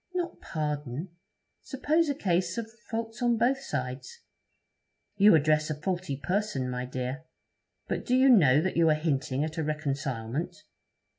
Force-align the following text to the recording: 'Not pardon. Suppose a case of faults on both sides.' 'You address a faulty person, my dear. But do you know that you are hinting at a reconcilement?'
'Not 0.15 0.41
pardon. 0.41 1.09
Suppose 1.61 2.09
a 2.09 2.15
case 2.15 2.57
of 2.57 2.71
faults 2.89 3.21
on 3.21 3.37
both 3.37 3.59
sides.' 3.59 4.21
'You 5.17 5.35
address 5.35 5.69
a 5.69 5.79
faulty 5.79 6.17
person, 6.17 6.71
my 6.71 6.85
dear. 6.85 7.25
But 7.87 8.03
do 8.07 8.15
you 8.15 8.29
know 8.29 8.61
that 8.61 8.75
you 8.77 8.89
are 8.89 8.95
hinting 8.95 9.43
at 9.43 9.59
a 9.59 9.63
reconcilement?' 9.63 10.63